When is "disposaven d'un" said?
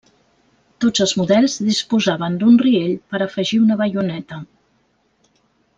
1.67-2.57